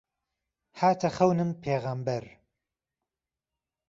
[0.79, 2.25] هاته خهونم پێغهمبهر